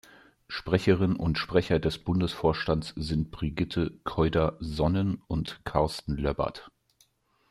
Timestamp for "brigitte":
3.29-3.99